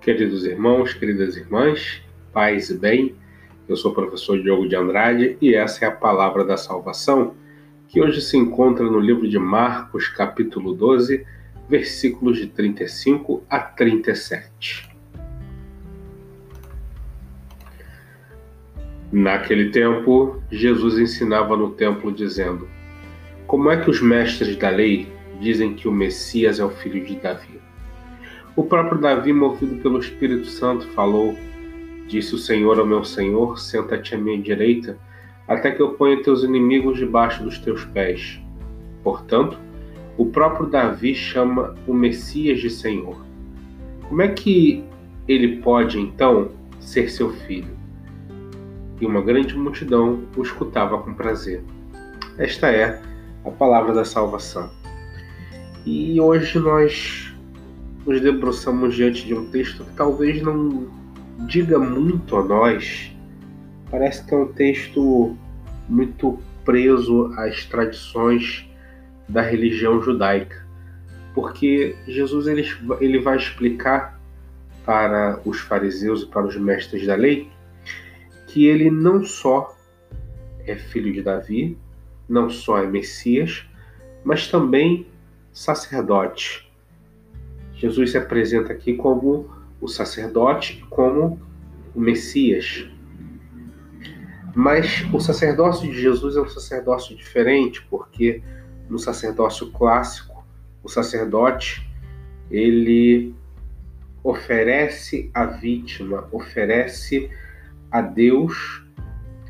Queridos 0.00 0.46
irmãos, 0.46 0.94
queridas 0.94 1.36
irmãs, 1.36 2.00
paz 2.32 2.70
e 2.70 2.78
bem, 2.78 3.14
eu 3.68 3.76
sou 3.76 3.90
o 3.90 3.94
professor 3.94 4.40
Diogo 4.40 4.66
de 4.66 4.74
Andrade 4.74 5.36
e 5.42 5.54
essa 5.54 5.84
é 5.84 5.88
a 5.88 5.90
palavra 5.90 6.42
da 6.42 6.56
salvação, 6.56 7.34
que 7.86 8.00
hoje 8.00 8.22
se 8.22 8.34
encontra 8.34 8.82
no 8.82 8.98
livro 8.98 9.28
de 9.28 9.38
Marcos, 9.38 10.08
capítulo 10.08 10.72
12, 10.72 11.26
versículos 11.68 12.38
de 12.38 12.46
35 12.46 13.44
a 13.50 13.58
37. 13.58 14.88
Naquele 19.12 19.68
tempo, 19.68 20.42
Jesus 20.50 20.98
ensinava 20.98 21.58
no 21.58 21.72
templo, 21.72 22.10
dizendo: 22.10 22.66
Como 23.46 23.70
é 23.70 23.76
que 23.76 23.90
os 23.90 24.00
mestres 24.00 24.56
da 24.56 24.70
lei 24.70 25.12
dizem 25.38 25.74
que 25.74 25.86
o 25.86 25.92
Messias 25.92 26.58
é 26.58 26.64
o 26.64 26.70
filho 26.70 27.04
de 27.04 27.16
Davi? 27.16 27.60
O 28.56 28.64
próprio 28.64 29.00
Davi, 29.00 29.32
movido 29.32 29.76
pelo 29.76 30.00
Espírito 30.00 30.46
Santo, 30.46 30.86
falou: 30.88 31.36
Disse 32.08 32.34
o 32.34 32.38
Senhor 32.38 32.78
ao 32.78 32.86
meu 32.86 33.04
Senhor: 33.04 33.58
Senta-te 33.58 34.14
à 34.14 34.18
minha 34.18 34.40
direita, 34.40 34.98
até 35.46 35.70
que 35.70 35.80
eu 35.80 35.94
ponha 35.94 36.22
teus 36.22 36.42
inimigos 36.42 36.98
debaixo 36.98 37.44
dos 37.44 37.58
teus 37.58 37.84
pés. 37.84 38.40
Portanto, 39.04 39.56
o 40.18 40.26
próprio 40.26 40.66
Davi 40.66 41.14
chama 41.14 41.74
o 41.86 41.94
Messias 41.94 42.60
de 42.60 42.68
Senhor. 42.68 43.16
Como 44.08 44.20
é 44.20 44.28
que 44.28 44.84
ele 45.28 45.58
pode, 45.58 46.00
então, 46.00 46.50
ser 46.80 47.08
seu 47.08 47.30
filho? 47.30 47.78
E 49.00 49.06
uma 49.06 49.22
grande 49.22 49.56
multidão 49.56 50.24
o 50.36 50.42
escutava 50.42 50.98
com 50.98 51.14
prazer. 51.14 51.62
Esta 52.36 52.70
é 52.70 53.00
a 53.44 53.50
palavra 53.50 53.94
da 53.94 54.04
salvação. 54.04 54.68
E 55.86 56.20
hoje 56.20 56.58
nós 56.58 57.29
nos 58.06 58.20
debruçamos 58.20 58.94
diante 58.94 59.26
de 59.26 59.34
um 59.34 59.50
texto 59.50 59.84
que 59.84 59.92
talvez 59.94 60.42
não 60.42 60.88
diga 61.46 61.78
muito 61.78 62.36
a 62.36 62.44
nós. 62.44 63.14
Parece 63.90 64.24
que 64.24 64.34
é 64.34 64.36
um 64.36 64.52
texto 64.52 65.36
muito 65.88 66.38
preso 66.64 67.32
às 67.36 67.64
tradições 67.66 68.68
da 69.28 69.42
religião 69.42 70.02
judaica, 70.02 70.66
porque 71.34 71.96
Jesus 72.06 72.46
ele, 72.46 72.66
ele 73.00 73.18
vai 73.18 73.36
explicar 73.36 74.20
para 74.84 75.40
os 75.44 75.60
fariseus 75.60 76.22
e 76.22 76.26
para 76.26 76.46
os 76.46 76.56
mestres 76.56 77.06
da 77.06 77.14
lei 77.14 77.48
que 78.46 78.66
ele 78.66 78.90
não 78.90 79.24
só 79.24 79.76
é 80.66 80.74
filho 80.74 81.12
de 81.12 81.22
Davi, 81.22 81.78
não 82.28 82.50
só 82.50 82.78
é 82.78 82.86
Messias, 82.86 83.64
mas 84.24 84.48
também 84.48 85.06
sacerdote 85.52 86.69
Jesus 87.80 88.10
se 88.10 88.18
apresenta 88.18 88.74
aqui 88.74 88.94
como 88.94 89.48
o 89.80 89.88
sacerdote, 89.88 90.84
como 90.90 91.40
o 91.94 92.00
Messias. 92.00 92.86
Mas 94.54 95.06
o 95.10 95.18
sacerdócio 95.18 95.90
de 95.90 95.98
Jesus 95.98 96.36
é 96.36 96.42
um 96.42 96.48
sacerdócio 96.48 97.16
diferente, 97.16 97.80
porque 97.88 98.42
no 98.90 98.98
sacerdócio 98.98 99.72
clássico, 99.72 100.44
o 100.82 100.90
sacerdote 100.90 101.88
ele 102.50 103.34
oferece 104.22 105.30
a 105.32 105.46
vítima, 105.46 106.28
oferece 106.30 107.30
a 107.90 108.02
Deus 108.02 108.84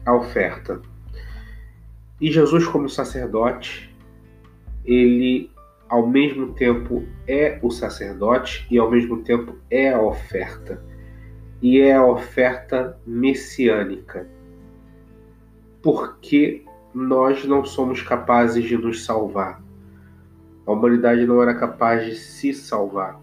a 0.06 0.15
oferta. 0.15 0.81
E 2.20 2.31
Jesus, 2.31 2.65
como 2.65 2.89
sacerdote, 2.89 3.92
ele 4.84 5.50
ao 5.91 6.07
mesmo 6.07 6.53
tempo 6.53 7.05
é 7.27 7.59
o 7.61 7.69
sacerdote 7.69 8.65
e 8.71 8.79
ao 8.79 8.89
mesmo 8.89 9.25
tempo 9.25 9.57
é 9.69 9.93
a 9.93 10.01
oferta. 10.01 10.81
E 11.61 11.81
é 11.81 11.97
a 11.97 12.06
oferta 12.06 12.97
messiânica. 13.05 14.29
Porque 15.83 16.65
nós 16.95 17.45
não 17.45 17.65
somos 17.65 18.03
capazes 18.03 18.65
de 18.65 18.79
nos 18.79 19.05
salvar. 19.05 19.61
A 20.65 20.71
humanidade 20.71 21.27
não 21.27 21.43
era 21.43 21.55
capaz 21.55 22.06
de 22.06 22.15
se 22.15 22.55
salvar. 22.55 23.21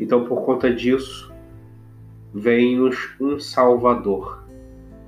Então, 0.00 0.24
por 0.24 0.46
conta 0.46 0.72
disso, 0.72 1.30
vem-nos 2.32 3.14
um 3.20 3.38
Salvador. 3.38 4.42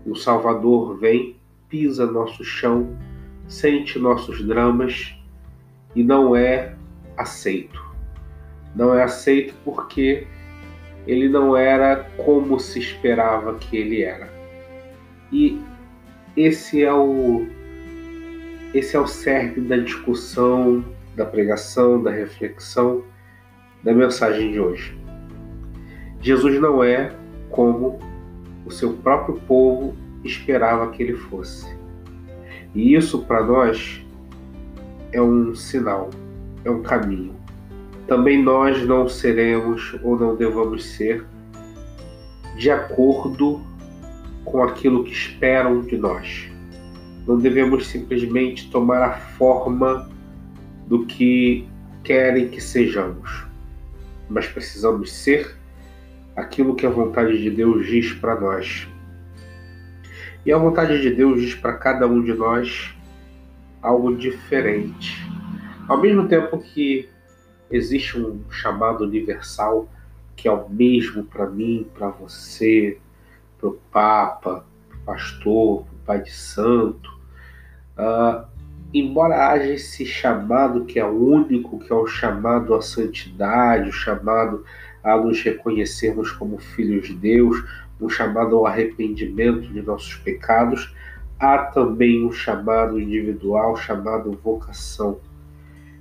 O 0.04 0.14
Salvador 0.14 0.98
vem, 0.98 1.36
pisa 1.66 2.04
nosso 2.04 2.44
chão, 2.44 2.94
sente 3.46 3.98
nossos 3.98 4.46
dramas 4.46 5.17
e 5.94 6.02
não 6.02 6.34
é 6.36 6.74
aceito. 7.16 7.82
Não 8.74 8.94
é 8.94 9.02
aceito 9.02 9.54
porque 9.64 10.26
ele 11.06 11.28
não 11.28 11.56
era 11.56 12.06
como 12.16 12.60
se 12.60 12.78
esperava 12.78 13.54
que 13.54 13.76
ele 13.76 14.02
era. 14.02 14.28
E 15.32 15.60
esse 16.36 16.82
é 16.82 16.92
o 16.92 17.46
esse 18.74 18.94
é 18.94 19.00
o 19.00 19.06
cerne 19.06 19.62
da 19.66 19.78
discussão, 19.78 20.84
da 21.16 21.24
pregação, 21.24 22.02
da 22.02 22.10
reflexão, 22.10 23.02
da 23.82 23.94
mensagem 23.94 24.52
de 24.52 24.60
hoje. 24.60 24.98
Jesus 26.20 26.60
não 26.60 26.84
é 26.84 27.10
como 27.50 27.98
o 28.66 28.70
seu 28.70 28.92
próprio 28.94 29.40
povo 29.46 29.96
esperava 30.22 30.90
que 30.90 31.02
ele 31.02 31.14
fosse. 31.14 31.66
E 32.74 32.94
isso 32.94 33.24
para 33.24 33.42
nós 33.42 34.04
é 35.12 35.20
um 35.20 35.54
sinal, 35.54 36.10
é 36.64 36.70
um 36.70 36.82
caminho. 36.82 37.34
Também 38.06 38.42
nós 38.42 38.86
não 38.86 39.08
seremos 39.08 39.94
ou 40.02 40.18
não 40.18 40.34
devamos 40.34 40.84
ser 40.84 41.24
de 42.56 42.70
acordo 42.70 43.60
com 44.44 44.62
aquilo 44.62 45.04
que 45.04 45.12
esperam 45.12 45.82
de 45.82 45.96
nós. 45.96 46.50
Não 47.26 47.38
devemos 47.38 47.86
simplesmente 47.86 48.70
tomar 48.70 49.02
a 49.02 49.12
forma 49.12 50.08
do 50.86 51.04
que 51.04 51.68
querem 52.02 52.48
que 52.48 52.60
sejamos, 52.60 53.44
mas 54.28 54.46
precisamos 54.46 55.12
ser 55.12 55.54
aquilo 56.34 56.74
que 56.74 56.86
a 56.86 56.90
vontade 56.90 57.42
de 57.42 57.50
Deus 57.50 57.86
diz 57.86 58.12
para 58.14 58.40
nós. 58.40 58.88
E 60.46 60.52
a 60.52 60.56
vontade 60.56 61.02
de 61.02 61.10
Deus 61.10 61.42
diz 61.42 61.54
para 61.54 61.74
cada 61.74 62.06
um 62.06 62.22
de 62.22 62.32
nós 62.32 62.94
algo 63.88 64.14
diferente. 64.14 65.26
Ao 65.88 65.98
mesmo 65.98 66.28
tempo 66.28 66.58
que 66.58 67.08
existe 67.70 68.18
um 68.18 68.40
chamado 68.50 69.04
universal 69.04 69.88
que 70.36 70.46
é 70.46 70.52
o 70.52 70.68
mesmo 70.68 71.24
para 71.24 71.46
mim, 71.46 71.88
para 71.94 72.08
você, 72.10 72.98
para 73.58 73.70
o 73.70 73.78
Papa, 73.90 74.64
para 74.88 74.96
o 74.96 75.00
pastor, 75.00 75.84
para 75.84 75.94
o 75.94 75.98
Pai 76.06 76.22
de 76.22 76.32
Santo, 76.32 77.10
uh, 77.98 78.46
embora 78.94 79.48
haja 79.48 79.72
esse 79.72 80.06
chamado 80.06 80.84
que 80.84 81.00
é 81.00 81.04
único, 81.04 81.80
que 81.80 81.92
é 81.92 81.96
o 81.96 82.06
chamado 82.06 82.72
à 82.74 82.80
santidade, 82.80 83.88
o 83.88 83.92
chamado 83.92 84.64
a 85.02 85.16
nos 85.16 85.42
reconhecermos 85.42 86.30
como 86.30 86.58
filhos 86.58 87.08
de 87.08 87.14
Deus, 87.14 87.64
um 88.00 88.08
chamado 88.08 88.56
ao 88.56 88.66
arrependimento 88.66 89.72
de 89.72 89.82
nossos 89.82 90.14
pecados, 90.14 90.94
há 91.38 91.58
também 91.58 92.24
um 92.24 92.32
chamado 92.32 93.00
individual 93.00 93.76
chamado 93.76 94.38
vocação. 94.42 95.20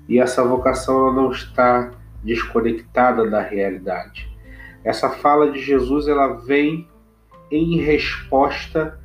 E 0.07 0.19
essa 0.19 0.43
vocação 0.43 0.99
ela 0.99 1.13
não 1.13 1.31
está 1.31 1.91
desconectada 2.23 3.29
da 3.29 3.41
realidade. 3.41 4.29
Essa 4.83 5.09
fala 5.09 5.51
de 5.51 5.61
Jesus 5.61 6.07
ela 6.07 6.27
vem 6.27 6.87
em 7.51 7.77
resposta 7.77 8.99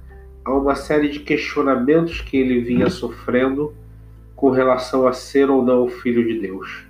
a 0.44 0.52
uma 0.52 0.74
série 0.74 1.08
de 1.08 1.20
questionamentos 1.20 2.20
que 2.20 2.36
ele 2.36 2.60
vinha 2.60 2.88
sofrendo 2.88 3.74
com 4.34 4.50
relação 4.50 5.06
a 5.06 5.12
ser 5.12 5.50
ou 5.50 5.64
não 5.64 5.84
o 5.84 5.88
filho 5.88 6.26
de 6.26 6.40
Deus. 6.40 6.84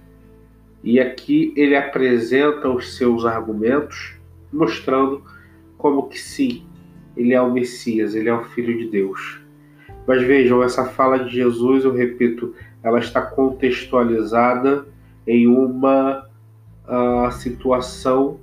E 0.82 0.98
aqui 0.98 1.52
ele 1.56 1.76
apresenta 1.76 2.68
os 2.68 2.96
seus 2.96 3.24
argumentos, 3.24 4.14
mostrando 4.52 5.22
como 5.76 6.08
que 6.08 6.18
sim, 6.18 6.64
ele 7.16 7.34
é 7.34 7.40
o 7.40 7.52
Messias, 7.52 8.14
ele 8.14 8.28
é 8.28 8.34
o 8.34 8.44
Filho 8.44 8.76
de 8.78 8.88
Deus. 8.88 9.40
Mas 10.06 10.22
vejam, 10.22 10.62
essa 10.62 10.84
fala 10.86 11.24
de 11.24 11.30
Jesus, 11.30 11.84
eu 11.84 11.92
repito, 11.92 12.54
ela 12.82 12.98
está 12.98 13.22
contextualizada 13.22 14.86
em 15.26 15.46
uma 15.46 16.26
uh, 16.86 17.30
situação 17.32 18.40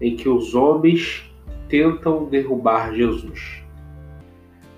em 0.00 0.14
que 0.16 0.28
os 0.28 0.54
homens 0.54 1.28
tentam 1.68 2.26
derrubar 2.26 2.94
Jesus. 2.94 3.62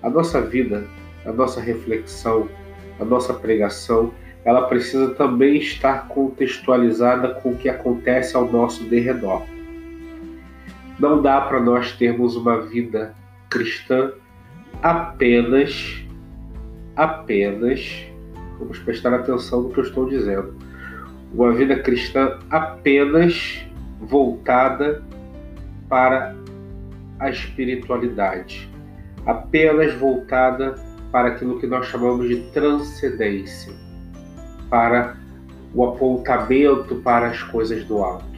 A 0.01 0.09
nossa 0.09 0.41
vida, 0.41 0.87
a 1.25 1.31
nossa 1.31 1.61
reflexão, 1.61 2.49
a 2.99 3.05
nossa 3.05 3.33
pregação, 3.33 4.11
ela 4.43 4.63
precisa 4.63 5.13
também 5.13 5.57
estar 5.57 6.07
contextualizada 6.07 7.35
com 7.35 7.51
o 7.51 7.55
que 7.55 7.69
acontece 7.69 8.35
ao 8.35 8.51
nosso 8.51 8.83
derredor. 8.85 9.43
Não 11.01 11.19
dá 11.19 11.41
para 11.41 11.59
nós 11.59 11.93
termos 11.93 12.35
uma 12.35 12.61
vida 12.61 13.15
cristã 13.49 14.11
apenas, 14.83 16.05
apenas, 16.95 18.05
vamos 18.59 18.77
prestar 18.77 19.11
atenção 19.15 19.63
no 19.63 19.71
que 19.71 19.79
eu 19.79 19.83
estou 19.83 20.07
dizendo, 20.07 20.53
uma 21.33 21.51
vida 21.53 21.79
cristã 21.79 22.37
apenas 22.51 23.65
voltada 23.99 25.03
para 25.89 26.35
a 27.19 27.31
espiritualidade, 27.31 28.69
apenas 29.25 29.95
voltada 29.95 30.75
para 31.11 31.29
aquilo 31.29 31.59
que 31.59 31.65
nós 31.65 31.87
chamamos 31.87 32.29
de 32.29 32.43
transcendência, 32.51 33.73
para 34.69 35.17
o 35.73 35.83
apontamento 35.83 36.97
para 36.97 37.29
as 37.29 37.41
coisas 37.41 37.83
do 37.85 38.03
alto. 38.03 38.30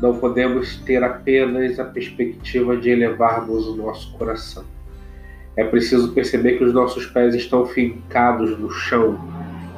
Não 0.00 0.18
podemos 0.18 0.76
ter 0.78 1.02
apenas 1.04 1.78
a 1.78 1.84
perspectiva 1.84 2.76
de 2.76 2.90
elevarmos 2.90 3.66
o 3.66 3.76
nosso 3.76 4.12
coração. 4.16 4.64
É 5.56 5.64
preciso 5.64 6.12
perceber 6.12 6.56
que 6.56 6.64
os 6.64 6.72
nossos 6.72 7.06
pés 7.06 7.34
estão 7.34 7.66
fincados 7.66 8.58
no 8.58 8.70
chão 8.70 9.18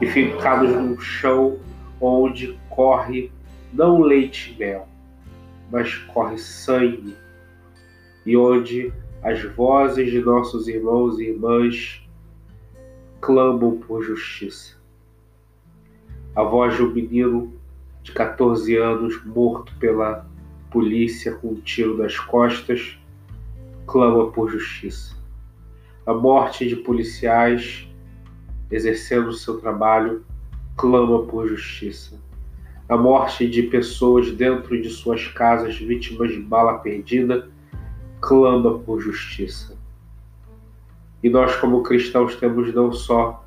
e 0.01 0.07
fincados 0.07 0.71
num 0.71 0.99
chão 1.01 1.59
onde 2.01 2.59
corre 2.69 3.33
não 3.73 4.01
leite 4.01 4.53
e 4.53 4.59
mel, 4.59 4.87
mas 5.71 5.95
corre 5.95 6.37
sangue, 6.37 7.17
e 8.27 8.37
onde 8.37 8.93
as 9.23 9.43
vozes 9.55 10.11
de 10.11 10.21
nossos 10.21 10.69
irmãos 10.69 11.19
e 11.19 11.31
irmãs 11.31 12.07
clamam 13.21 13.79
por 13.79 14.03
justiça. 14.03 14.77
A 16.35 16.43
voz 16.43 16.77
de 16.77 16.83
um 16.83 16.93
menino 16.93 17.53
de 18.02 18.12
14 18.12 18.76
anos 18.76 19.25
morto 19.25 19.72
pela 19.78 20.26
polícia 20.70 21.32
com 21.34 21.49
um 21.49 21.60
tiro 21.60 21.99
nas 21.99 22.19
costas 22.19 22.99
clama 23.87 24.31
por 24.31 24.50
justiça. 24.50 25.16
A 26.06 26.14
morte 26.14 26.66
de 26.66 26.76
policiais 26.76 27.87
exercendo 28.70 29.32
seu 29.32 29.58
trabalho 29.58 30.25
clama 30.76 31.22
por 31.25 31.46
justiça. 31.46 32.19
A 32.88 32.96
morte 32.96 33.49
de 33.49 33.62
pessoas 33.64 34.31
dentro 34.32 34.81
de 34.81 34.88
suas 34.88 35.28
casas 35.28 35.76
vítimas 35.76 36.32
de 36.32 36.40
bala 36.40 36.78
perdida 36.78 37.49
clama 38.20 38.78
por 38.78 39.00
justiça. 39.00 39.76
E 41.22 41.28
nós, 41.28 41.54
como 41.56 41.82
cristãos, 41.82 42.34
temos 42.34 42.75
não 42.75 42.93
só 42.93 43.44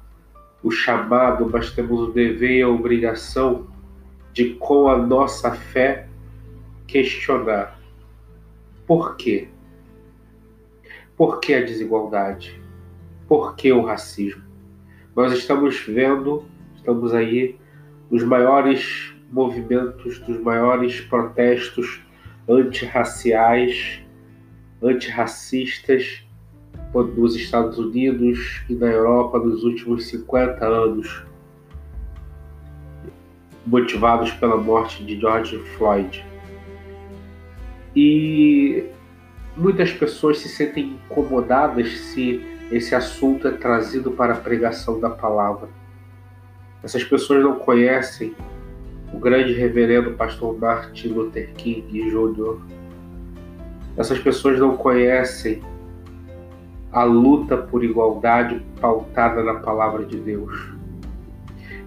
o 0.64 0.72
chamado, 0.72 1.50
mas 1.52 1.72
temos 1.72 2.00
o 2.00 2.12
dever 2.12 2.60
e 2.60 2.62
a 2.62 2.70
obrigação 2.70 3.68
de, 4.36 4.54
com 4.56 4.90
a 4.90 4.98
nossa 4.98 5.52
fé, 5.52 6.08
questionar: 6.86 7.80
por 8.86 9.16
quê? 9.16 9.48
Por 11.16 11.40
que 11.40 11.54
a 11.54 11.62
desigualdade? 11.62 12.62
Por 13.28 13.56
que 13.56 13.72
o 13.72 13.82
racismo? 13.82 14.44
Nós 15.16 15.32
estamos 15.32 15.80
vendo, 15.80 16.44
estamos 16.76 17.14
aí 17.14 17.58
nos 18.12 18.24
maiores 18.24 19.16
movimentos, 19.32 20.20
dos 20.20 20.40
maiores 20.42 21.00
protestos 21.00 22.02
antirraciais 22.48 24.02
antirracistas 24.84 26.24
nos 26.94 27.36
Estados 27.36 27.78
Unidos 27.78 28.62
e 28.70 28.76
na 28.76 28.88
Europa 28.88 29.40
nos 29.40 29.64
últimos 29.64 30.06
50 30.08 30.66
anos, 30.66 31.25
motivados 33.66 34.32
pela 34.32 34.58
morte 34.58 35.04
de 35.04 35.20
George 35.20 35.58
Floyd. 35.78 36.26
E 37.96 38.86
muitas 39.56 39.92
pessoas 39.92 40.40
se 40.40 40.50
sentem 40.50 41.00
incomodadas 41.08 41.90
se 41.98 42.46
esse 42.72 42.94
assunto 42.94 43.48
é 43.48 43.52
trazido 43.52 44.12
para 44.12 44.34
a 44.34 44.38
pregação 44.38 45.00
da 45.00 45.10
palavra. 45.10 45.70
Essas 46.84 47.04
pessoas 47.04 47.44
não 47.44 47.56
conhecem 47.56 48.36
o 49.14 49.18
grande 49.18 49.54
reverendo 49.54 50.12
pastor 50.12 50.58
Martin 50.58 51.08
Luther 51.10 51.54
King 51.56 52.10
Jr., 52.10 52.60
essas 53.98 54.20
pessoas 54.20 54.60
não 54.60 54.76
conhecem 54.76 55.62
a 56.92 57.04
luta 57.04 57.56
por 57.56 57.84
igualdade 57.84 58.62
pautada 58.82 59.42
na 59.42 59.56
palavra 59.56 60.06
de 60.06 60.18
Deus. 60.18 60.74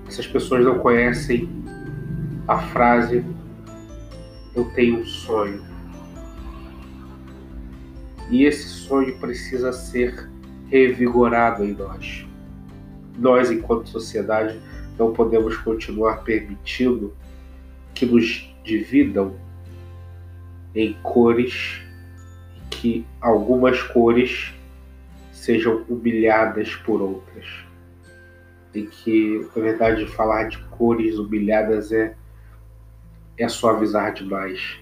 Essas 0.07 0.27
pessoas 0.27 0.65
não 0.65 0.79
conhecem 0.79 1.49
a 2.49 2.59
frase 2.59 3.23
eu 4.57 4.65
tenho 4.71 5.01
um 5.01 5.05
sonho. 5.05 5.63
E 8.31 8.45
esse 8.45 8.67
sonho 8.67 9.19
precisa 9.19 9.71
ser 9.71 10.31
revigorado 10.71 11.63
em 11.63 11.75
nós. 11.75 12.27
Nós, 13.19 13.51
enquanto 13.51 13.91
sociedade, 13.91 14.59
não 14.99 15.13
podemos 15.13 15.59
continuar 15.59 16.25
permitindo 16.25 17.15
que 17.95 18.07
nos 18.07 18.55
dividam 18.65 19.37
em 20.75 20.95
cores 21.03 21.83
que 22.71 23.05
algumas 23.21 23.83
cores 23.83 24.55
sejam 25.33 25.85
humilhadas 25.89 26.75
por 26.77 27.03
outras. 27.03 27.47
E 28.75 28.83
que, 28.83 29.47
na 29.55 29.63
verdade, 29.63 30.07
falar 30.07 30.45
de 30.45 30.59
cores 30.69 31.19
humilhadas 31.19 31.91
é, 31.93 32.15
é 33.39 33.49
suavizar 33.49 34.13
demais. 34.13 34.79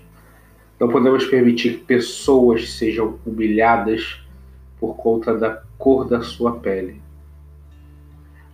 Não 0.78 0.88
podemos 0.88 1.24
permitir 1.26 1.78
que 1.78 1.84
pessoas 1.84 2.72
sejam 2.72 3.18
humilhadas 3.24 4.20
por 4.78 4.94
conta 4.96 5.36
da 5.36 5.62
cor 5.78 6.06
da 6.06 6.20
sua 6.22 6.58
pele. 6.58 7.00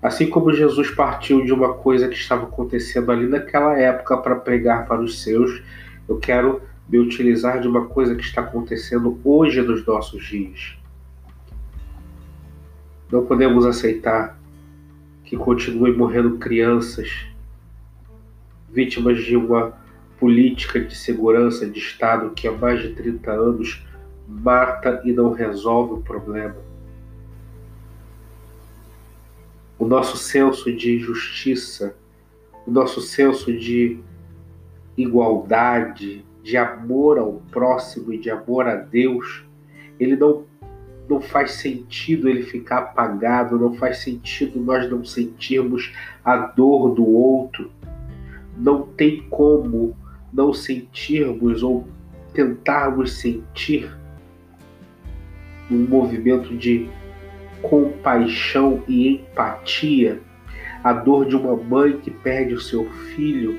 Assim 0.01 0.29
como 0.29 0.53
Jesus 0.53 0.91
partiu 0.91 1.45
de 1.45 1.53
uma 1.53 1.75
coisa 1.75 2.09
que 2.09 2.17
estava 2.17 2.45
acontecendo 2.45 3.13
ali 3.13 3.29
naquela 3.29 3.79
época 3.79 4.17
para 4.17 4.37
pregar 4.37 4.87
para 4.87 5.01
os 5.01 5.23
seus, 5.23 5.63
eu 6.09 6.19
quero 6.19 6.61
me 6.89 6.99
utilizar 6.99 7.61
de 7.61 7.69
uma 7.69 7.87
coisa 7.87 8.15
que 8.15 8.23
está 8.23 8.41
acontecendo 8.41 9.21
hoje 9.25 9.63
nos 9.63 9.87
nossos 9.87 10.25
dias. 10.27 10.77
Não 13.11 13.25
podemos 13.25 13.65
aceitar 13.65 14.39
que 15.25 15.37
continuem 15.37 15.97
morrendo 15.97 16.39
crianças 16.39 17.27
vítimas 18.73 19.23
de 19.23 19.37
uma 19.37 19.82
política 20.23 20.79
de 20.79 20.95
segurança 20.95 21.67
de 21.67 21.81
Estado 21.81 22.31
que 22.31 22.47
há 22.47 22.53
mais 22.53 22.81
de 22.81 22.91
30 22.91 23.33
anos 23.33 23.85
mata 24.29 25.03
e 25.05 25.11
não 25.11 25.33
resolve 25.33 25.95
o 25.95 26.01
problema. 26.01 26.55
O 29.77 29.85
nosso 29.85 30.17
senso 30.17 30.73
de 30.73 30.97
justiça, 31.01 31.97
o 32.65 32.71
nosso 32.71 33.01
senso 33.01 33.53
de 33.53 33.99
igualdade, 34.97 36.25
de 36.41 36.57
amor 36.57 37.19
ao 37.19 37.43
próximo 37.51 38.13
e 38.13 38.19
de 38.19 38.31
amor 38.31 38.69
a 38.69 38.77
Deus, 38.77 39.45
ele 39.99 40.15
não 40.15 40.45
não 41.09 41.21
faz 41.21 41.55
sentido 41.55 42.29
ele 42.29 42.45
ficar 42.45 42.79
apagado, 42.79 43.59
não 43.59 43.75
faz 43.75 43.99
sentido 43.99 44.61
nós 44.61 44.89
não 44.89 45.05
sentirmos 45.05 45.93
a 46.25 46.37
dor 46.37 46.95
do 46.95 47.05
outro. 47.05 47.73
Não 48.57 48.87
tem 48.87 49.27
como 49.29 49.97
não 50.33 50.53
sentirmos 50.53 51.63
ou 51.63 51.87
tentarmos 52.33 53.13
sentir 53.13 53.91
um 55.71 55.87
movimento 55.87 56.57
de 56.57 56.89
compaixão 57.61 58.83
e 58.89 59.09
empatia, 59.09 60.21
a 60.83 60.93
dor 60.93 61.27
de 61.27 61.37
uma 61.37 61.57
mãe 61.57 61.97
que 61.99 62.11
perde 62.11 62.55
o 62.55 62.61
seu 62.61 62.91
filho 63.15 63.59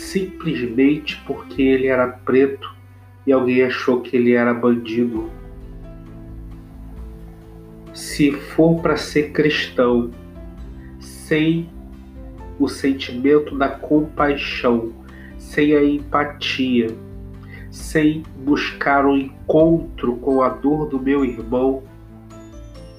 simplesmente 0.00 1.20
porque 1.26 1.62
ele 1.62 1.86
era 1.86 2.08
preto 2.08 2.74
e 3.26 3.32
alguém 3.32 3.62
achou 3.62 4.00
que 4.00 4.16
ele 4.16 4.32
era 4.32 4.52
bandido. 4.52 5.30
Se 7.92 8.32
for 8.32 8.80
para 8.80 8.96
ser 8.96 9.30
cristão, 9.30 10.10
sem 10.98 11.68
o 12.58 12.66
sentimento 12.66 13.56
da 13.56 13.68
compaixão, 13.68 14.92
sem 15.50 15.74
a 15.74 15.84
empatia, 15.84 16.88
sem 17.70 18.22
buscar 18.44 19.04
o 19.04 19.10
um 19.10 19.16
encontro 19.16 20.16
com 20.16 20.42
a 20.42 20.48
dor 20.48 20.88
do 20.88 21.00
meu 21.00 21.24
irmão, 21.24 21.82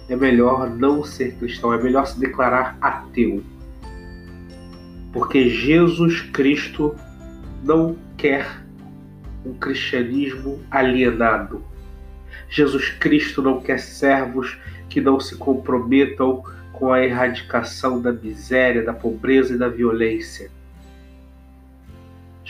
é 0.07 0.15
melhor 0.15 0.69
não 0.69 1.03
ser 1.03 1.35
cristão, 1.35 1.73
é 1.73 1.81
melhor 1.81 2.05
se 2.05 2.19
declarar 2.19 2.77
ateu 2.81 3.41
porque 5.11 5.49
Jesus 5.49 6.21
Cristo 6.21 6.95
não 7.63 7.97
quer 8.17 8.63
um 9.45 9.53
cristianismo 9.53 10.61
alienado. 10.69 11.63
Jesus 12.49 12.89
Cristo 12.89 13.41
não 13.41 13.59
quer 13.61 13.79
servos 13.79 14.57
que 14.89 15.01
não 15.01 15.19
se 15.19 15.35
comprometam 15.35 16.43
com 16.73 16.91
a 16.91 17.03
erradicação 17.03 18.01
da 18.01 18.11
miséria, 18.11 18.83
da 18.83 18.93
pobreza 18.93 19.53
e 19.53 19.57
da 19.57 19.67
violência. 19.67 20.49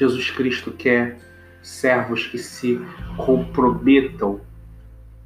Jesus 0.02 0.32
Cristo 0.32 0.72
quer 0.72 1.20
servos 1.62 2.26
que 2.26 2.40
se 2.40 2.82
comprometam 3.16 4.42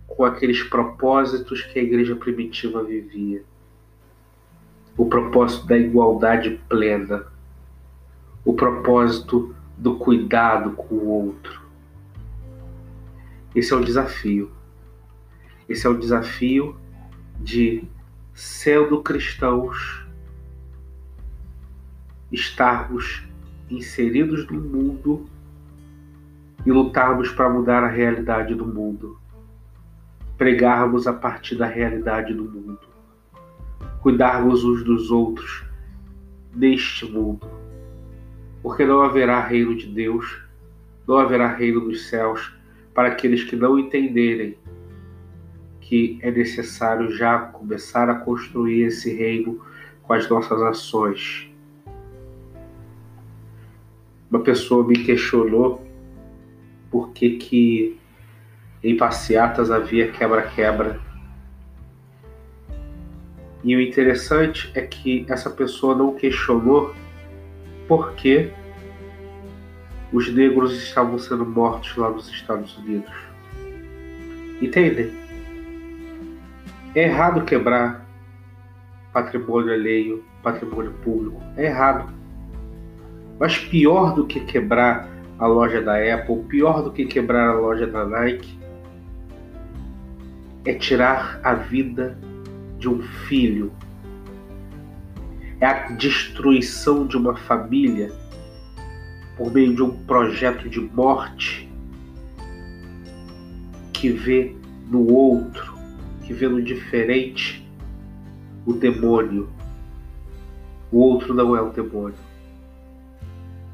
com 0.05 0.25
aqueles 0.25 0.63
propósitos 0.63 1.62
que 1.62 1.79
a 1.79 1.82
igreja 1.82 2.13
primitiva 2.13 2.84
vivia 2.84 3.41
o 4.98 5.05
propósito 5.05 5.65
da 5.65 5.77
igualdade 5.77 6.60
plena, 6.67 7.25
o 8.44 8.53
propósito 8.53 9.55
do 9.77 9.96
cuidado 9.96 10.72
com 10.72 10.96
o 10.96 11.08
outro. 11.08 11.62
Esse 13.55 13.72
é 13.72 13.77
o 13.77 13.84
desafio. 13.84 14.51
Esse 15.70 15.88
é 15.88 15.89
o 15.89 15.98
desafio 15.98 16.77
de, 17.39 17.86
sendo 18.34 19.01
cristãos, 19.01 20.05
estarmos 22.29 23.25
inseridos 23.69 24.48
no 24.48 24.60
mundo 24.60 25.25
e 26.65 26.72
lutarmos 26.72 27.29
para 27.29 27.50
mudar 27.50 27.84
a 27.84 27.88
realidade 27.88 28.55
do 28.55 28.65
mundo. 28.65 29.19
Pregarmos 30.38 31.07
a 31.07 31.13
partir 31.13 31.55
da 31.55 31.65
realidade 31.65 32.34
do 32.34 32.43
mundo. 32.43 32.79
Cuidarmos 34.01 34.63
uns 34.63 34.84
dos 34.84 35.12
outros 35.12 35.63
neste 36.53 37.05
mundo. 37.05 37.48
Porque 38.62 38.86
não 38.86 39.01
haverá 39.01 39.39
reino 39.39 39.75
de 39.75 39.88
Deus, 39.88 40.41
não 41.07 41.17
haverá 41.17 41.48
reino 41.48 41.81
dos 41.81 42.07
céus 42.07 42.53
para 42.93 43.10
aqueles 43.10 43.43
que 43.43 43.55
não 43.55 43.77
entenderem 43.77 44.57
que 45.79 46.17
é 46.24 46.31
necessário 46.31 47.12
já 47.15 47.38
começar 47.38 48.10
a 48.10 48.15
construir 48.15 48.84
esse 48.84 49.13
reino 49.13 49.62
com 50.01 50.13
as 50.13 50.27
nossas 50.27 50.60
ações. 50.63 51.48
Uma 54.36 54.44
pessoa 54.44 54.86
me 54.86 55.01
questionou 55.01 55.82
por 56.92 57.12
que, 57.12 57.38
que 57.38 57.98
em 58.84 58.98
passeatas 58.98 59.72
havia 59.72 60.12
quebra-quebra. 60.12 61.00
E 63.63 63.74
o 63.77 63.80
interessante 63.80 64.70
é 64.75 64.82
que 64.82 65.25
essa 65.30 65.50
pessoa 65.50 65.96
não 65.96 66.15
questionou 66.15 66.94
por 67.88 68.12
que 68.15 68.51
os 70.12 70.30
negros 70.34 70.84
estavam 70.84 71.18
sendo 71.18 71.46
mortos 71.46 71.96
lá 71.96 72.10
nos 72.10 72.27
Estados 72.27 72.77
Unidos. 72.80 73.13
Entendem? 74.62 75.13
É 76.94 77.04
errado 77.04 77.46
quebrar 77.46 78.06
patrimônio 79.13 79.72
alheio, 79.72 80.25
patrimônio 80.44 80.92
público. 81.06 81.42
É 81.56 81.68
errado. 81.68 82.25
Mas 83.39 83.58
pior 83.58 84.15
do 84.15 84.25
que 84.25 84.39
quebrar 84.39 85.10
a 85.38 85.48
loja 85.48 85.82
da 85.82 85.96
Apple, 85.96 86.44
pior 86.44 86.82
do 86.82 86.92
que 86.92 87.06
quebrar 87.06 87.50
a 87.50 87.54
loja 87.54 87.86
da 87.86 88.06
Nike, 88.06 88.58
é 90.63 90.74
tirar 90.74 91.39
a 91.44 91.54
vida 91.54 92.18
de 92.80 92.88
um 92.88 93.01
filho. 93.01 93.72
É 95.60 95.65
a 95.65 95.74
destruição 95.92 97.06
de 97.06 97.18
uma 97.18 97.36
família 97.36 98.12
por 99.38 99.51
meio 99.51 99.75
de 99.75 99.84
um 99.84 99.92
projeto 100.06 100.70
de 100.70 100.80
morte 100.80 101.70
que 103.94 104.10
vê 104.10 104.56
no 104.89 105.12
outro, 105.12 105.75
que 106.24 106.34
vê 106.34 106.48
no 106.48 106.62
diferente 106.62 107.68
o 108.65 108.74
demônio. 108.74 109.50
O 110.92 111.00
outro 111.00 111.34
não 111.34 111.56
é 111.56 111.62
o 111.62 111.72
demônio. 111.72 112.15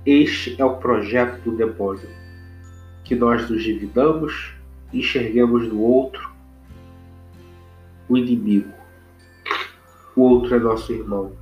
Este 0.05 0.59
é 0.59 0.65
o 0.65 0.77
projeto 0.77 1.41
do 1.41 1.55
demônio, 1.55 2.09
que 3.03 3.15
nós 3.15 3.49
nos 3.49 3.63
dividamos 3.63 4.53
e 4.91 4.99
enxerguemos 4.99 5.67
no 5.67 5.81
outro 5.81 6.31
o 8.09 8.17
inimigo. 8.17 8.73
O 10.15 10.21
outro 10.21 10.55
é 10.55 10.59
nosso 10.59 10.91
irmão. 10.91 11.33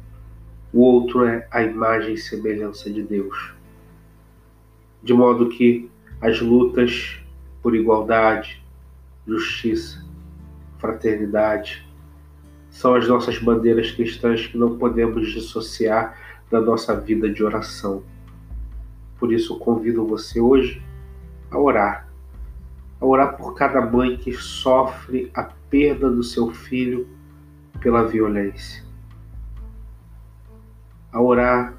O 0.71 0.81
outro 0.81 1.25
é 1.25 1.47
a 1.49 1.63
imagem 1.63 2.13
e 2.13 2.17
semelhança 2.17 2.89
de 2.91 3.01
Deus 3.01 3.59
de 5.01 5.13
modo 5.13 5.49
que 5.49 5.89
as 6.21 6.41
lutas 6.41 7.17
por 7.61 7.75
igualdade, 7.75 8.61
justiça, 9.27 10.03
fraternidade 10.77 11.87
são 12.69 12.95
as 12.95 13.07
nossas 13.07 13.37
bandeiras 13.39 13.91
cristãs 13.91 14.47
que 14.47 14.57
não 14.57 14.77
podemos 14.77 15.31
dissociar 15.31 16.17
da 16.51 16.61
nossa 16.61 16.95
vida 16.95 17.29
de 17.29 17.43
oração. 17.43 18.03
Por 19.19 19.33
isso, 19.33 19.59
convido 19.59 20.07
você 20.07 20.39
hoje 20.39 20.81
a 21.51 21.59
orar. 21.59 22.07
A 23.01 23.05
orar 23.05 23.37
por 23.37 23.53
cada 23.53 23.81
mãe 23.81 24.17
que 24.17 24.33
sofre 24.33 25.29
a 25.33 25.43
perda 25.43 26.09
do 26.09 26.23
seu 26.23 26.51
filho 26.51 27.07
pela 27.81 28.03
violência. 28.03 28.83
A 31.11 31.21
orar 31.21 31.77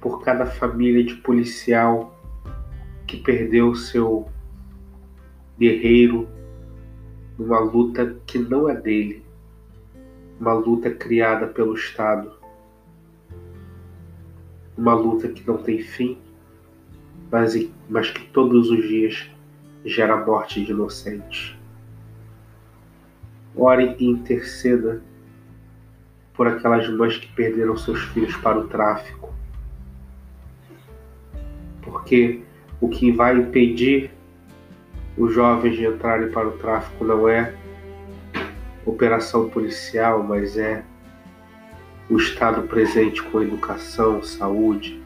por 0.00 0.22
cada 0.22 0.46
família 0.46 1.04
de 1.04 1.14
policial 1.16 2.14
que 3.06 3.16
perdeu 3.16 3.74
seu 3.74 4.28
guerreiro 5.58 6.28
numa 7.38 7.58
luta 7.58 8.16
que 8.26 8.38
não 8.38 8.68
é 8.68 8.74
dele, 8.74 9.24
uma 10.40 10.52
luta 10.52 10.90
criada 10.90 11.46
pelo 11.46 11.74
Estado, 11.74 12.32
uma 14.76 14.94
luta 14.94 15.28
que 15.28 15.46
não 15.46 15.56
tem 15.58 15.80
fim, 15.80 16.18
mas, 17.30 17.68
mas 17.88 18.10
que 18.10 18.26
todos 18.28 18.70
os 18.70 18.86
dias 18.86 19.30
gera 19.84 20.16
morte 20.24 20.64
de 20.64 20.72
inocentes. 20.72 21.56
Ore 23.56 23.96
e 23.98 24.06
interceda 24.06 25.02
por 26.34 26.46
aquelas 26.46 26.88
mães 26.88 27.18
que 27.18 27.26
perderam 27.32 27.76
seus 27.76 28.00
filhos 28.00 28.36
para 28.36 28.58
o 28.58 28.68
tráfico. 28.68 29.34
Porque 31.82 32.42
o 32.80 32.88
que 32.88 33.10
vai 33.10 33.36
impedir 33.36 34.10
os 35.16 35.34
jovens 35.34 35.76
de 35.76 35.84
entrarem 35.84 36.30
para 36.30 36.46
o 36.46 36.52
tráfico 36.52 37.04
não 37.04 37.28
é 37.28 37.52
operação 38.86 39.48
policial, 39.48 40.22
mas 40.22 40.56
é 40.56 40.84
o 42.08 42.16
Estado 42.16 42.62
presente 42.62 43.22
com 43.22 43.42
educação, 43.42 44.22
saúde, 44.22 45.02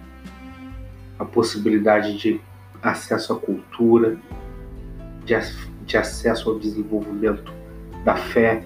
a 1.19 1.25
possibilidade 1.25 2.17
de 2.19 2.41
acesso 2.83 3.33
à 3.33 3.39
cultura, 3.39 4.19
de, 5.25 5.35
de 5.87 5.97
acesso 5.97 6.51
ao 6.51 6.59
desenvolvimento 6.59 7.53
da 8.05 8.17
fé. 8.17 8.65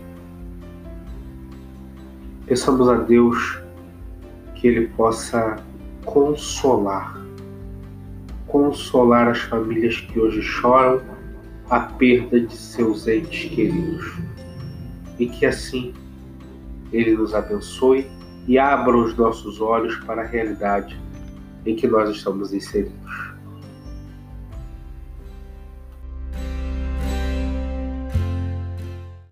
Peçamos 2.46 2.88
a 2.88 2.94
Deus 2.94 3.60
que 4.54 4.68
Ele 4.68 4.88
possa 4.88 5.56
consolar 6.04 7.26
consolar 8.46 9.28
as 9.28 9.40
famílias 9.40 10.00
que 10.00 10.18
hoje 10.18 10.40
choram 10.40 11.02
a 11.68 11.80
perda 11.80 12.40
de 12.40 12.56
seus 12.56 13.06
entes 13.06 13.50
queridos. 13.50 14.14
E 15.18 15.26
que 15.26 15.44
assim 15.44 15.92
Ele 16.92 17.14
nos 17.14 17.34
abençoe 17.34 18.06
e 18.46 18.58
abra 18.58 18.96
os 18.96 19.16
nossos 19.16 19.60
olhos 19.60 19.96
para 20.04 20.22
a 20.22 20.24
realidade 20.24 20.98
em 21.66 21.74
que 21.74 21.86
nós 21.86 22.10
estamos 22.10 22.52
inseridos. 22.54 22.92